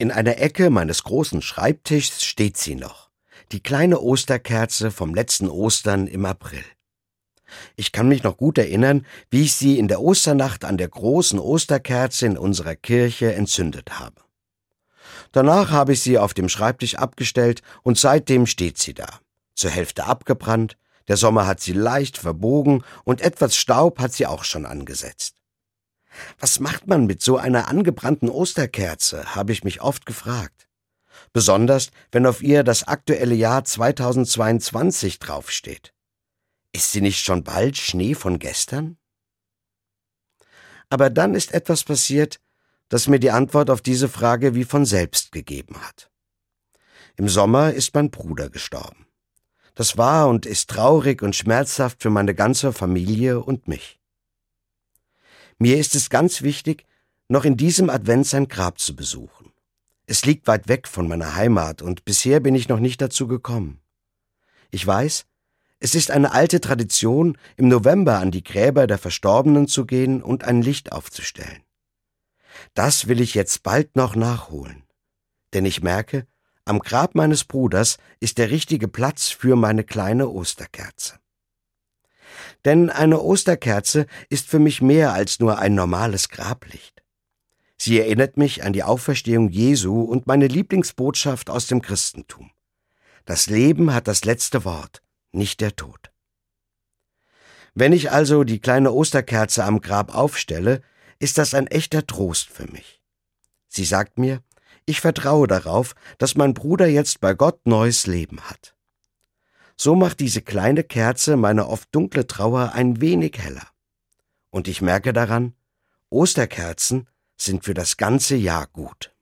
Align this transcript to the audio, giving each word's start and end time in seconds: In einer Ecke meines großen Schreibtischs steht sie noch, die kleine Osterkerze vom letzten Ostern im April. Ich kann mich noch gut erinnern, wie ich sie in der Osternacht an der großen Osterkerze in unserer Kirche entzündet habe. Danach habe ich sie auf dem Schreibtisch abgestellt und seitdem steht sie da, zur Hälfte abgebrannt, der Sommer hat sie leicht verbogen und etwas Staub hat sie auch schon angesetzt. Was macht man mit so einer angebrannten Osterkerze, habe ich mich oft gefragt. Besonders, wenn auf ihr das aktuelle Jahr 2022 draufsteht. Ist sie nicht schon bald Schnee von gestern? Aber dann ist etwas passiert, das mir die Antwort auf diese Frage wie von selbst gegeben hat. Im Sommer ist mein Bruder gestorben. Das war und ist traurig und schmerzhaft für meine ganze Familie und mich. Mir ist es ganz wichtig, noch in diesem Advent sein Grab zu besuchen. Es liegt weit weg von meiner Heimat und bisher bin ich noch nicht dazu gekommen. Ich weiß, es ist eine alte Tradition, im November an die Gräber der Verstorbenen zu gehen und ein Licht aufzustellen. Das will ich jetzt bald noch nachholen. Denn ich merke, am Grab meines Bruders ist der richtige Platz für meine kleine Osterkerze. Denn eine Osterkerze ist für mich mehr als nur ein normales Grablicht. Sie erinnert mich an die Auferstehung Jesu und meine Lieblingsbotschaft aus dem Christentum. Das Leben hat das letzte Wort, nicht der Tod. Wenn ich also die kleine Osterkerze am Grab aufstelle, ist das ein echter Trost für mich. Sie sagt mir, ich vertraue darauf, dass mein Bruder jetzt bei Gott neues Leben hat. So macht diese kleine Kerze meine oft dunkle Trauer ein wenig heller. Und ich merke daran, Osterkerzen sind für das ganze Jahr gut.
In 0.00 0.12
einer 0.12 0.38
Ecke 0.38 0.70
meines 0.70 1.02
großen 1.02 1.42
Schreibtischs 1.42 2.22
steht 2.24 2.56
sie 2.56 2.76
noch, 2.76 3.10
die 3.50 3.60
kleine 3.60 4.00
Osterkerze 4.00 4.92
vom 4.92 5.12
letzten 5.12 5.48
Ostern 5.48 6.06
im 6.06 6.24
April. 6.24 6.62
Ich 7.74 7.90
kann 7.90 8.06
mich 8.06 8.22
noch 8.22 8.36
gut 8.36 8.58
erinnern, 8.58 9.04
wie 9.28 9.42
ich 9.42 9.56
sie 9.56 9.76
in 9.76 9.88
der 9.88 10.00
Osternacht 10.00 10.64
an 10.64 10.78
der 10.78 10.86
großen 10.86 11.40
Osterkerze 11.40 12.26
in 12.26 12.38
unserer 12.38 12.76
Kirche 12.76 13.34
entzündet 13.34 13.98
habe. 13.98 14.22
Danach 15.32 15.70
habe 15.72 15.94
ich 15.94 16.00
sie 16.00 16.16
auf 16.16 16.32
dem 16.32 16.48
Schreibtisch 16.48 16.94
abgestellt 16.94 17.62
und 17.82 17.98
seitdem 17.98 18.46
steht 18.46 18.78
sie 18.78 18.94
da, 18.94 19.08
zur 19.56 19.72
Hälfte 19.72 20.04
abgebrannt, 20.04 20.76
der 21.08 21.16
Sommer 21.16 21.48
hat 21.48 21.58
sie 21.58 21.72
leicht 21.72 22.18
verbogen 22.18 22.84
und 23.02 23.20
etwas 23.20 23.56
Staub 23.56 23.98
hat 23.98 24.12
sie 24.12 24.26
auch 24.26 24.44
schon 24.44 24.64
angesetzt. 24.64 25.37
Was 26.38 26.60
macht 26.60 26.86
man 26.86 27.06
mit 27.06 27.20
so 27.20 27.36
einer 27.36 27.68
angebrannten 27.68 28.28
Osterkerze, 28.28 29.34
habe 29.34 29.52
ich 29.52 29.64
mich 29.64 29.80
oft 29.80 30.06
gefragt. 30.06 30.68
Besonders, 31.32 31.90
wenn 32.12 32.26
auf 32.26 32.42
ihr 32.42 32.62
das 32.62 32.84
aktuelle 32.86 33.34
Jahr 33.34 33.64
2022 33.64 35.18
draufsteht. 35.18 35.92
Ist 36.72 36.92
sie 36.92 37.00
nicht 37.00 37.24
schon 37.24 37.42
bald 37.42 37.76
Schnee 37.76 38.14
von 38.14 38.38
gestern? 38.38 38.98
Aber 40.90 41.10
dann 41.10 41.34
ist 41.34 41.52
etwas 41.52 41.84
passiert, 41.84 42.40
das 42.88 43.08
mir 43.08 43.18
die 43.18 43.30
Antwort 43.30 43.68
auf 43.68 43.82
diese 43.82 44.08
Frage 44.08 44.54
wie 44.54 44.64
von 44.64 44.86
selbst 44.86 45.32
gegeben 45.32 45.80
hat. 45.82 46.10
Im 47.16 47.28
Sommer 47.28 47.72
ist 47.72 47.94
mein 47.94 48.10
Bruder 48.10 48.48
gestorben. 48.48 49.06
Das 49.74 49.96
war 49.98 50.28
und 50.28 50.46
ist 50.46 50.70
traurig 50.70 51.20
und 51.22 51.36
schmerzhaft 51.36 52.02
für 52.02 52.10
meine 52.10 52.34
ganze 52.34 52.72
Familie 52.72 53.40
und 53.40 53.68
mich. 53.68 53.97
Mir 55.58 55.78
ist 55.78 55.94
es 55.94 56.08
ganz 56.08 56.42
wichtig, 56.42 56.84
noch 57.28 57.44
in 57.44 57.56
diesem 57.56 57.90
Advent 57.90 58.26
sein 58.26 58.48
Grab 58.48 58.78
zu 58.78 58.94
besuchen. 58.94 59.52
Es 60.06 60.24
liegt 60.24 60.46
weit 60.46 60.68
weg 60.68 60.88
von 60.88 61.08
meiner 61.08 61.34
Heimat 61.34 61.82
und 61.82 62.04
bisher 62.04 62.40
bin 62.40 62.54
ich 62.54 62.68
noch 62.68 62.78
nicht 62.78 63.02
dazu 63.02 63.26
gekommen. 63.26 63.80
Ich 64.70 64.86
weiß, 64.86 65.26
es 65.80 65.94
ist 65.94 66.10
eine 66.10 66.32
alte 66.32 66.60
Tradition, 66.60 67.36
im 67.56 67.68
November 67.68 68.18
an 68.18 68.30
die 68.30 68.42
Gräber 68.42 68.86
der 68.86 68.98
Verstorbenen 68.98 69.68
zu 69.68 69.84
gehen 69.84 70.22
und 70.22 70.44
ein 70.44 70.62
Licht 70.62 70.92
aufzustellen. 70.92 71.62
Das 72.74 73.06
will 73.06 73.20
ich 73.20 73.34
jetzt 73.34 73.62
bald 73.62 73.96
noch 73.96 74.16
nachholen. 74.16 74.84
Denn 75.52 75.64
ich 75.64 75.82
merke, 75.82 76.26
am 76.64 76.80
Grab 76.80 77.14
meines 77.14 77.44
Bruders 77.44 77.98
ist 78.20 78.38
der 78.38 78.50
richtige 78.50 78.88
Platz 78.88 79.28
für 79.28 79.56
meine 79.56 79.84
kleine 79.84 80.28
Osterkerze. 80.28 81.18
Denn 82.68 82.90
eine 82.90 83.22
Osterkerze 83.22 84.04
ist 84.28 84.46
für 84.46 84.58
mich 84.58 84.82
mehr 84.82 85.14
als 85.14 85.40
nur 85.40 85.58
ein 85.58 85.74
normales 85.74 86.28
Grablicht. 86.28 87.02
Sie 87.78 87.98
erinnert 87.98 88.36
mich 88.36 88.62
an 88.62 88.74
die 88.74 88.82
Auferstehung 88.82 89.48
Jesu 89.48 90.02
und 90.02 90.26
meine 90.26 90.48
Lieblingsbotschaft 90.48 91.48
aus 91.48 91.66
dem 91.66 91.80
Christentum. 91.80 92.50
Das 93.24 93.46
Leben 93.46 93.94
hat 93.94 94.06
das 94.06 94.26
letzte 94.26 94.66
Wort, 94.66 95.00
nicht 95.32 95.62
der 95.62 95.76
Tod. 95.76 96.12
Wenn 97.72 97.94
ich 97.94 98.10
also 98.10 98.44
die 98.44 98.60
kleine 98.60 98.92
Osterkerze 98.92 99.64
am 99.64 99.80
Grab 99.80 100.14
aufstelle, 100.14 100.82
ist 101.18 101.38
das 101.38 101.54
ein 101.54 101.68
echter 101.68 102.06
Trost 102.06 102.50
für 102.50 102.70
mich. 102.70 103.00
Sie 103.68 103.86
sagt 103.86 104.18
mir, 104.18 104.42
ich 104.84 105.00
vertraue 105.00 105.46
darauf, 105.46 105.94
dass 106.18 106.36
mein 106.36 106.52
Bruder 106.52 106.86
jetzt 106.86 107.22
bei 107.22 107.32
Gott 107.32 107.66
neues 107.66 108.06
Leben 108.06 108.42
hat. 108.42 108.74
So 109.80 109.94
macht 109.94 110.18
diese 110.18 110.42
kleine 110.42 110.82
Kerze 110.82 111.36
meine 111.36 111.68
oft 111.68 111.94
dunkle 111.94 112.26
Trauer 112.26 112.72
ein 112.72 113.00
wenig 113.00 113.38
heller. 113.38 113.68
Und 114.50 114.66
ich 114.66 114.82
merke 114.82 115.12
daran, 115.12 115.54
Osterkerzen 116.10 117.08
sind 117.36 117.64
für 117.64 117.74
das 117.74 117.96
ganze 117.96 118.34
Jahr 118.34 118.66
gut. 118.66 119.14